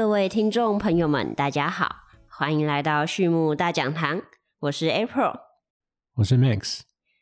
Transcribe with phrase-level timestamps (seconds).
[0.00, 1.94] 各位听众朋友们，大家好，
[2.26, 4.22] 欢迎来到畜牧大讲堂，
[4.60, 5.38] 我是 April，
[6.14, 6.80] 我是 Max。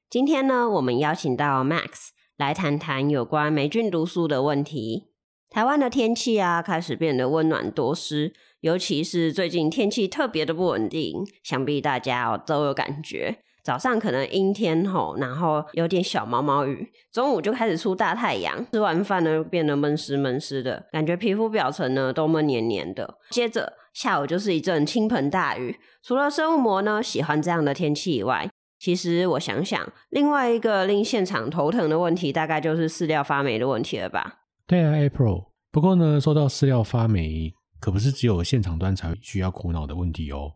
[0.09, 5.11] 今天呢，我们邀请到 Max 来谈谈有关霉菌毒素的问题。
[5.51, 13.41] 台湾的天气啊，开始变得温暖多湿，尤其是最近天气特别的不稳定，想必大家哦都有感觉。
[13.63, 23.19] 早上可能阴天吼，然后有点小毛毛雨，中午就开始出大太阳，吃完饭呢变得闷湿闷湿的，感觉皮肤表层呢都闷黏黏的。
[23.31, 25.79] 接着下午就是一阵倾盆大雨。
[26.03, 34.35] 除了生物膜呢喜欢这样的天气以外，其实我想想，另外一个令现场头疼的问题，大概就是饲料发霉的问题了吧？
[34.67, 35.49] 对啊，April。
[35.71, 40.53] 不过呢，说到饲料发霉，可不是只有现场端才需要苦恼的问题哦。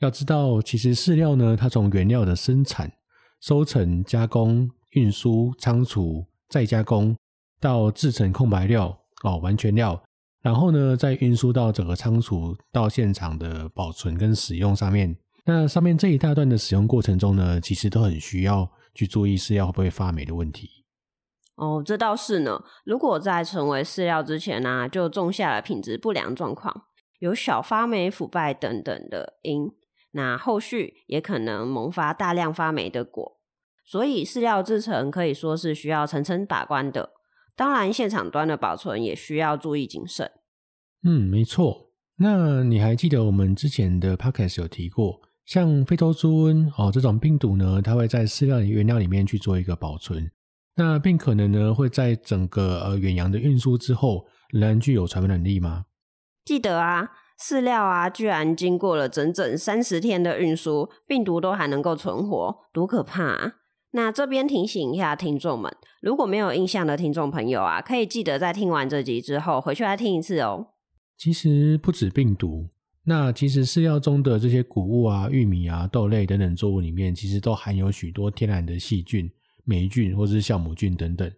[0.00, 2.92] 要知道，其实饲料呢，它从原料的生产、
[3.40, 7.16] 收成、加工、运输、仓储、再加工，
[7.60, 10.02] 到制成空白料哦，完全料，
[10.42, 20.68] 然后呢，再运输到整个仓储到现场的保存跟使用上面，那上面这一大段的使用过程中呢，其实都很需要去注意饲料会不会发霉的问题。
[21.54, 22.62] 哦，这倒是呢。
[22.84, 26.84] 如果在成为饲料之前呢，就种下了品质不良状况，
[27.20, 29.72] 有小发霉、腐败等等的因。
[30.16, 33.38] 那后续也可能萌发大量发霉的果，
[33.84, 37.10] 所以饲料制成可以说是需要层层把关的。
[37.54, 40.32] 当然，现场端的保存也需要注意谨慎。
[41.04, 41.92] 嗯，没错。
[42.16, 50.30] 那你还记得我们之前的 podcast 有提过，像非洲猪瘟哦这种病毒呢，它会在饲料的原料里面去做一个保存，
[50.76, 55.84] 那并可能呢会在整个呃远洋的运输之后，仍然具有传染力吗？
[56.44, 57.10] 记得啊。
[57.38, 63.24] 饲料啊，居然经过了整整三十天的运输，病毒都还能够存活，多可怕！
[63.24, 63.52] 啊！
[63.92, 70.68] 那这边提醒一下听众们，如果没有印象的听众朋友啊，可以记得在听完这集之后回去再听一次哦。
[71.16, 72.68] 其实不止病毒，
[73.04, 79.30] 那其实饲料中的这些谷物啊、玉米啊、豆类等等作物里面，其实都含有许多天然的细菌、
[79.64, 81.30] 霉菌或是酵母菌等等。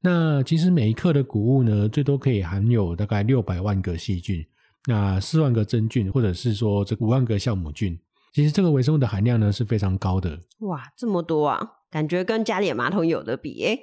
[0.00, 4.44] 那其实每一克的谷物呢，最多可以含有大概六百万个细菌。
[4.86, 7.98] 那四万个真菌，或者是说这五万个酵母菌，
[8.34, 10.38] 其实这个微生物的含量呢是非常高的。
[10.60, 11.60] 哇，这么多啊，
[11.90, 13.78] 感觉跟家里的马桶有的比诶。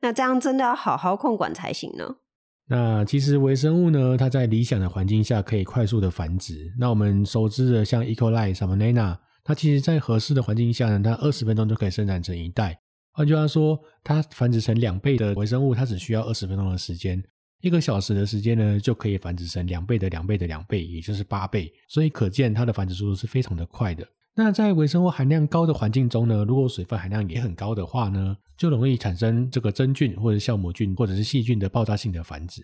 [0.00, 2.16] 那这样真的要好好控管才行呢。
[2.68, 6.72] 那其实微生物呢，它在理想的环境下可以快速的繁殖。
[6.78, 8.14] 那我们熟知的像 E.
[8.14, 12.78] coli、Salmonella，它其实在合适的环境下呢，它二十分钟就可以生产成一代。
[13.12, 17.22] 换句话说，它繁殖成两倍的微生物，它只需要二十分钟的时间。
[17.64, 21.72] 一个小时的时间呢，就可以繁殖成两倍的两倍的两倍，也就是八倍。
[21.88, 24.06] 所以可见它的繁殖速度是非常的快的。
[24.34, 32.62] 那在微生物含量高的环境中呢，如果水分含量也很高的话呢，就容易产生这个真菌或者酵母菌或者是细菌的爆炸性的繁殖。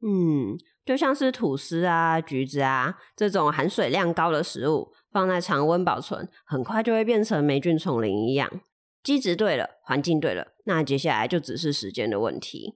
[0.00, 8.62] 嗯，就像是吐司啊、橘子啊这种含水量高的食物，放在常温保存，很快就会变成霉菌丛林一样。
[9.02, 12.74] 基质对了，环境对了，那接下来就只是时间的问题。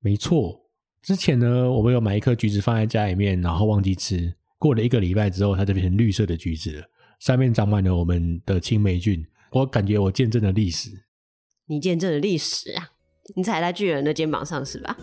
[0.00, 0.63] 没错。
[1.04, 4.32] 之前呢，我们有买一颗橘子放在家里面，然后忘记吃。
[4.58, 6.84] 过了一个礼拜之后，它就变成绿色的橘子了，
[7.20, 9.22] 上面长满了我们的青霉菌。
[9.52, 10.88] 我感觉我见证了历史。
[11.66, 12.92] 你见证了历史啊？
[13.36, 14.96] 你踩在巨人的肩膀上是吧？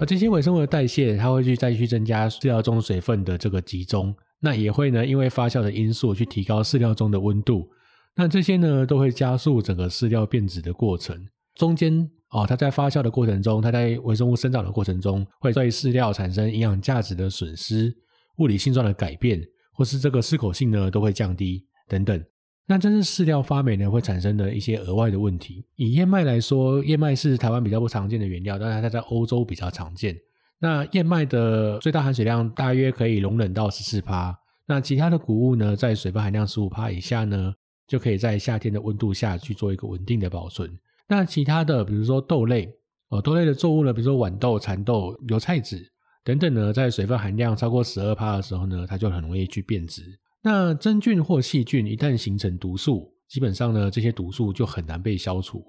[0.00, 7.68] 而这些微生物的代谢，它会去再去增加饲料中水分的这个集中，那也会呢，因为发酵的因素去提高饲料中的温度。
[8.14, 11.16] 那这些呢，都会加速整个饲料变质的过程。
[11.54, 17.94] 中间哦，它在发酵的过程中，它在微生物生长的过程中，会对饲料产生营养价值的损失、
[18.38, 19.40] 物理性状的改变，
[19.72, 22.22] 或是这个适口性呢，都会降低等等。
[22.66, 25.64] 那这是饲料发霉呢，会产生的一些额外的问题。
[25.76, 30.16] 以燕麦来说，燕麦是台湾比较不常见的原料，当然它在欧洲比较常见。
[30.58, 34.34] 那燕麦的最大含水量大约可以容忍到十四帕。
[34.66, 37.52] 那其他的谷物呢，在水分含量十五帕以下呢？
[37.92, 40.66] 就可以在夏天的温度下去做一个稳定的保存。
[41.06, 42.66] 那其他的，比如说豆类
[43.10, 45.78] 哦，豆类的作物呢，比如说豌豆、蚕豆、油菜籽
[46.24, 50.18] 等等呢，在水分含量超过十二帕的时候呢，它就很容易去变质。
[50.42, 55.62] 那真菌或细菌一旦形成毒素，基本上呢，这些毒素就很难被消除。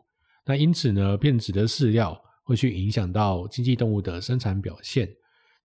[0.45, 5.09] 那因此呢，变质的饲料会去影响到经济动物的生产表现。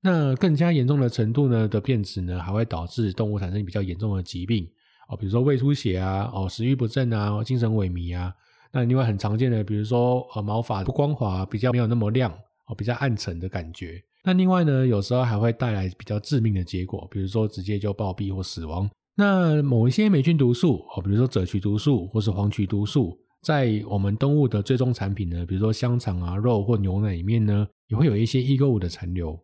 [0.00, 4.68] 那更加严重的程度呢的变质呢，还会导致动物产生比较严重的疾病。
[5.08, 8.32] 哦，比如说胃出血啊，哦，食欲不振啊，精神萎靡啊。
[8.70, 12.30] 那另外很常见的，比如说呃，毛发不光滑，比较没有那么亮，
[12.66, 14.02] 哦，比较暗沉的感觉。
[14.22, 18.88] 那另外呢，有时候还会带来比较致命的结果，比如说直接就暴毙或死亡。
[19.16, 29.40] 那某一些霉菌毒素，哦，比如说赭曲毒素或是黄曲毒素，在我们动物的最终产品呢，比如说香肠啊、肉或牛奶里面呢，也会有一些异构物的残留。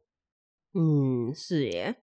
[0.74, 1.96] 嗯，是耶。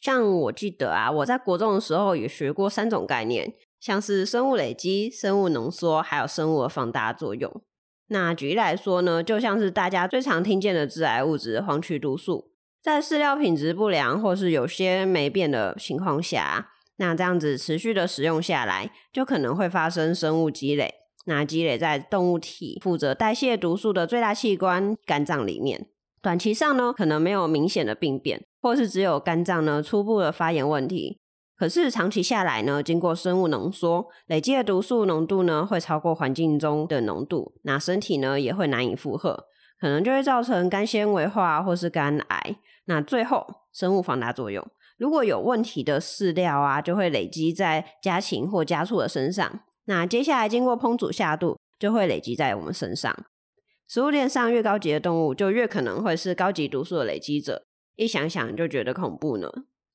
[0.00, 7.62] 像我记得啊，我在国中的时候也学过三种概念，像是生物累积、生物浓缩，还有生物的放大作用。
[8.08, 12.52] 那举例来说呢，就像是大家最常听见的致癌物质黄曲毒素，
[12.82, 20.94] 在饲料品质不良或是有些霉变的情况下，那这样子持续的使用下来，就可能会发生生物积累。
[21.26, 25.88] 那积累在动物体负责代谢毒素的最大器官肝脏里面，
[26.22, 28.46] 短期上呢，可能没有明显的病变。
[28.60, 31.20] 或是只有肝脏呢初步的发炎问题，
[31.56, 39.44] 可是长期下来呢，经过生物浓缩，累积的毒素浓度呢会超过环境中的浓度，那身体呢也会难以负荷，
[39.80, 42.56] 可能就会造成肝纤维化或是肝癌。
[42.86, 44.66] 那最后生物放大作用，
[44.96, 53.14] 如果有问题的饲料啊，就会累积在家禽或家畜的身上，那接下来经过烹煮下肚，就会累积在我们身上。
[53.86, 57.67] 食物链上越高级的动物，就越可能会是高级毒素的累积者。
[57.98, 59.48] 一想想就觉得恐怖呢。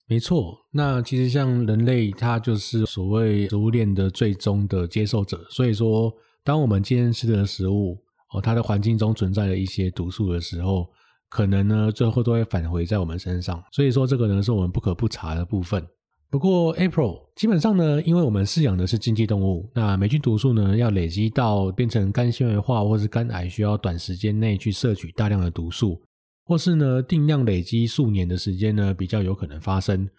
[0.07, 5.41] 没错，那其实像人类，它就是所谓食物链的最终的接受者。
[5.49, 6.13] 所以说，
[6.43, 7.97] 当我们今天吃的食物
[8.33, 10.85] 哦，它的环境中存在了一些毒素的时候，
[11.29, 13.63] 可能呢最后都会返回在我们身上。
[13.71, 15.81] 所以说，这个呢是我们不可不查的部分。
[16.29, 26.01] 不过，April 基本上呢，因为我们饲养的是经济动物，那霉菌毒素呢要累积到变成肝纤维化或是肝癌，需要短时间内去摄取大量的毒素。
[26.45, 30.09] 或是呢，定量累积数年的时间呢，比较有可能发生。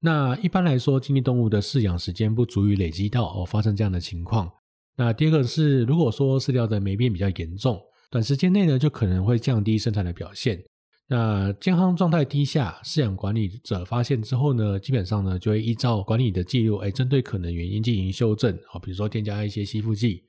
[0.00, 4.50] 那一般来说，经济动物的饲养时间不足以累积到哦发生这样的情况。
[4.96, 7.80] 那第二个是，如果说饲料的霉变比较严重，
[8.10, 10.62] 短时间内呢就可能会降低生产的表现。
[11.08, 20.24] 那健康状态低下，饲养管理者发现之后呢，基本上呢就会依照管理的记录，哎，针对可能原因进行修正哦，比如说添加一些吸附剂。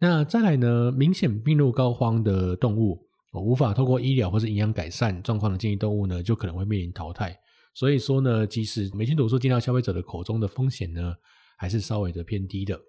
[0.00, 3.07] 那再来呢，明显病入膏肓的动物。
[3.40, 7.38] 无法透过医疗或是营养改善状况的经济动物呢，就可能会面临淘汰。
[7.74, 11.14] 所以说呢，即使霉菌毒素进到消费者的口中的风险呢，
[11.56, 12.80] 还是稍微的偏低的。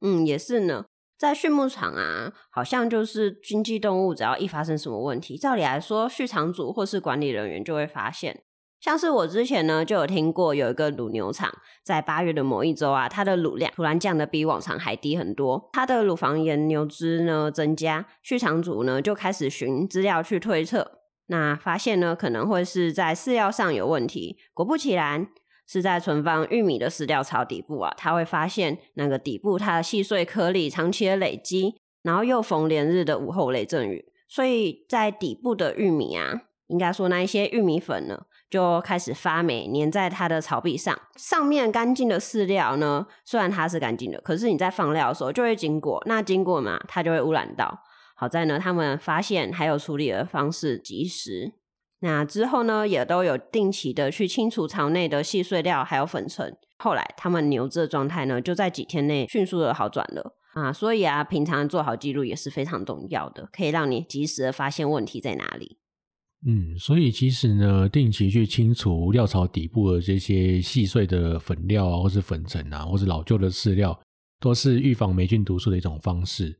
[0.00, 0.86] 嗯，也是呢，
[1.18, 8.44] 在畜牧场啊，好像就是经济动物只要一发生什么问题，照理来说，畜场主或是管理人员就会发现。
[8.80, 11.52] 像是我之前呢就有听过，有一个乳牛场
[11.84, 25.28] 在八月的某一周啊，它的乳量突然降得比往常还低很多，它的乳房炎牛只呢增加，畜场主呢就开始寻资料去推测，那发现呢可能会是在饲料上有问题，果不其然
[25.68, 38.22] 是在存放玉米的饲料槽底部啊，他会发现那个底部它的细碎颗粒长期的累积，然后又逢连日的午后雷阵雨，所以在底部的玉米啊，应该说那一些玉米粉呢。
[38.50, 41.00] 就开始发霉，粘在它的草壁上。
[41.16, 47.82] 上面干净的饲料呢，虽然它是干净的，可是你在放料的时候就会经过，那经过嘛，它就会污染到。
[48.16, 51.54] 好在呢，他们发现还有处理的方式及时。
[52.00, 56.56] 那之后呢，也都有定期的去清除槽内的细碎料还有粉尘。
[56.78, 60.72] 后来他们牛只的状态呢，就在几天内迅速的好转了啊。
[60.72, 65.79] 所以啊，平常做好记录也是非常重要的，可以让你及时的发现问题在哪里。
[66.46, 74.00] 嗯，所以其实呢，定期去清除料槽底部的这些细碎的粉料啊，或是粉尘啊，或是老旧的饲料，
[74.40, 76.58] 都是预防霉菌毒素的一种方式。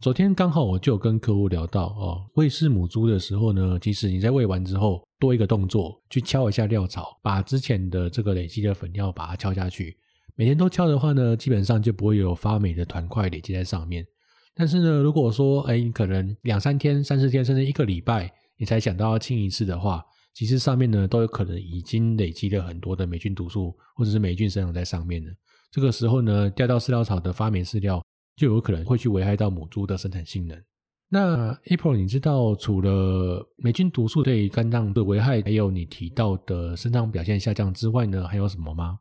[0.00, 9.98] 昨天刚好我就跟客户聊到哦，喂饲母猪的时候呢，其实你在喂完之后，多一个动作，去敲一下料槽，把之前的这个累积的粉料把它敲下去。
[10.36, 14.06] 每天都敲的话呢，基本上就不会有发霉的团块累积在上面。
[14.54, 18.32] 但是呢，如果说哎，你可能两三天、三四天，甚至一个礼拜。
[18.60, 25.32] 你才想到要清一次的话，其实上面呢都有可能已经累积了很多的霉菌毒素，或者是霉菌生长在上面了。
[25.70, 28.04] 这个时候呢，掉到饲料槽的发霉饲料
[28.36, 30.62] 就有可能会去危害到母猪的生产性能。
[31.08, 38.98] 那 April，你知道除了霉菌毒素对肝脏的危害，还有你提到的肾脏表现下降之外呢，还有什么吗？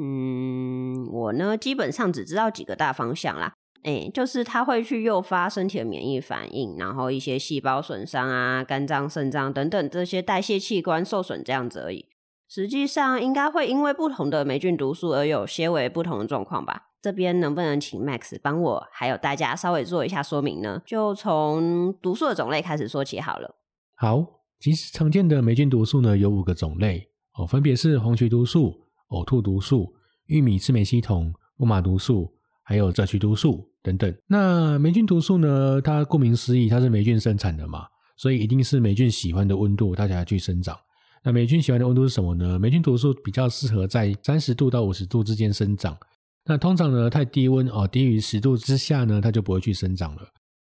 [0.00, 3.52] 嗯，我呢基本上只知道几个大方向啦。
[3.82, 12.04] 哎，就是它会去诱发身体的免疫反应，然后一些细胞损伤啊，肝脏、肾脏等等这些代谢器官受损这样子而已。
[12.46, 16.90] 实际上，应该会因为不同的霉菌毒素而有些微不同的状况吧？
[17.00, 20.82] 这边能不能请 Max 帮我还有大家稍微做一下说明呢？
[20.84, 23.56] 就从毒素的种类开始说起好了。
[23.96, 24.26] 好，
[24.58, 27.08] 其实常见的霉菌毒素呢有五个种类
[27.38, 28.74] 哦，分别是红曲毒素、
[29.08, 29.94] 呕吐毒素、
[30.26, 32.36] 玉米赤霉系统、木马毒素。
[32.62, 34.14] 还有赭曲毒素等等。
[34.26, 35.80] 那霉菌毒素呢？
[35.80, 40.76] 它顾名思义，它是霉菌生产的嘛，所以一定是霉菌喜欢的温度，它才去生长。
[41.22, 42.58] 那霉菌喜欢的温度是什么呢？
[42.58, 45.96] 霉菌毒素比较适合在三十度到五十度之间生长。
[46.46, 50.22] 那通常呢，太低温哦，低于十度之下呢，它就不会去生长了。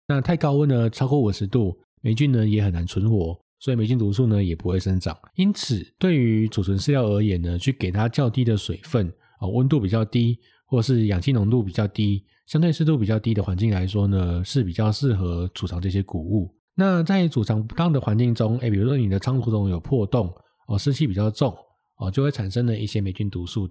[0.07, 5.17] 那太高温呢，超过五十度，霉菌呢也很难存活，所以霉菌毒素呢也不会生长。
[5.35, 16.53] 因此，对于储存饲料而言呢，去给它较低的水分啊，温度比较低，或是氧气浓度比较低，相对湿度比较低的环境来说呢，是比较适合储藏这些谷物。
[16.75, 20.31] 那在储藏不当的环境中，哎，比如说你的仓库中有破洞
[20.67, 21.55] 哦，湿气比较重
[21.97, 23.67] 哦，就会产生了一些霉菌毒素。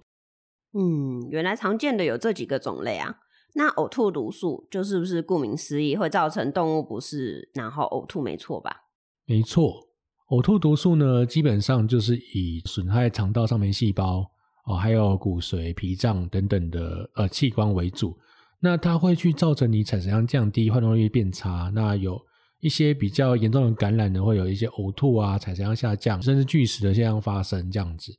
[0.73, 3.17] 嗯，原来常见的有这几个种类啊。
[3.55, 8.75] 那呕吐毒素就是不是顾名思义会造成动物不适，然后呕吐，没错吧？
[9.27, 9.73] 没错，
[10.31, 14.25] 呕吐毒素呢，基本上就是以损害肠道上面细胞
[14.67, 18.17] 哦，还有骨髓、脾脏等等的呃器官为主。
[18.65, 21.71] 那它会去造成你产生量降低，换动率变差。
[21.75, 22.19] 那有
[22.61, 28.11] 一些比较严重的感染呢，会有一些呕吐啊、产生量下降，甚至拒食的现象发生这样子。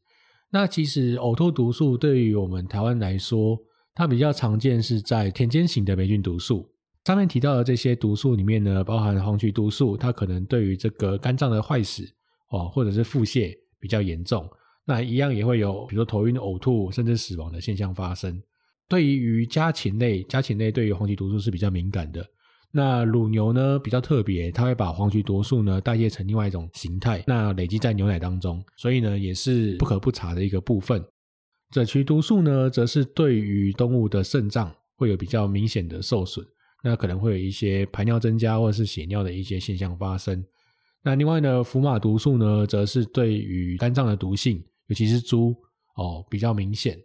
[0.52, 3.58] 那其实呕吐毒素对于我们台湾来说，
[3.96, 6.70] 它比较常见是在田间型的霉菌毒素。
[7.06, 12.04] 上面提到的这些毒素里面呢，包含黄曲毒素，它可能对于这个肝脏的坏死
[12.52, 14.48] 哦，或者是腹泻比较严重。
[14.86, 18.40] 那一样也会有，比如说头晕、呕吐，甚至死亡的现象发生。
[18.88, 22.26] 对于家禽类，家禽类对于黄曲毒素是比较敏感的。
[22.72, 31.02] 那乳牛呢比较特别，它会把黄曲毒素呢代谢成另外一种形态，那累积在牛奶当中，所以呢也是不可不查的一个部分。
[31.72, 36.46] 赭曲毒素呢，则是对于动物的肾脏会有比较明显的受损，
[36.84, 40.44] 那可能会有一些排尿增加或者是血尿的一些现象发生。
[41.02, 45.56] 那另外呢，福马毒素呢，则是对于肝脏的毒性，尤其是猪
[45.96, 47.00] 哦比较明显。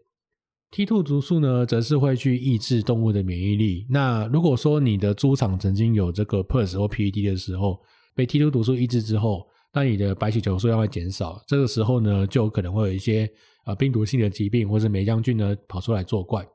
[0.73, 3.85] T2 毒素呢，则是会去抑制动物的免疫力。
[3.91, 7.81] 那如果说你的猪场曾经有这个 PERS 或 PED 的时候，
[8.15, 13.29] 被 T2 毒素抑制之后，那你的白血球数量会减少，这个时候呢，就可能会有一些
[13.67, 16.47] 呃病毒性的疾病或者霉浆菌呢跑出来作怪。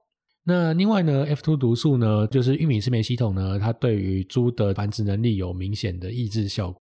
[0.45, 6.79] 那另外呢，F2 毒素呢，就是玉米识别系统呢，它对于猪的繁殖能力有明显的抑制效果，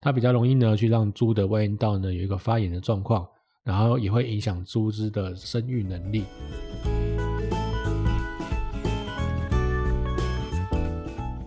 [0.00, 3.26] 它比较容易呢去让猪的外阴道呢有一个发炎的状况。
[3.66, 6.24] 然后也会影响猪只的生育能力。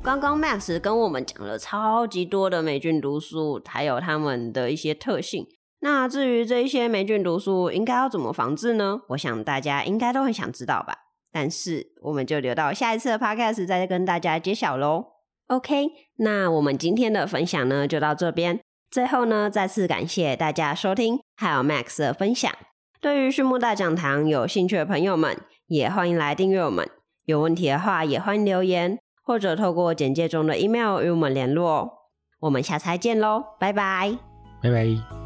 [0.04, 5.48] 刚刚 Max 跟我们讲了超级多的霉菌毒素，还有它们的一些特性。
[5.80, 9.00] 那至于这一些霉菌毒素应该要怎么防治呢？
[9.10, 10.94] 我想大家应该都很想知道吧。
[11.32, 15.06] 但是我们就留到下一次的 Podcast 再跟大家揭晓喽。
[15.48, 18.60] OK，那我们今天的分享呢就到这边。
[18.92, 22.52] 最后呢，再次感谢大家收听，还有 Max 的分享。
[23.00, 26.90] 对于畜牧大讲堂有兴趣的朋友们，也欢迎来订阅我们。
[27.26, 32.00] 有问题的话，也欢迎留言，或者透过简介中的 email 与我们联络。
[32.40, 34.18] 我们下次再见喽，拜拜，
[34.64, 35.19] 拜拜。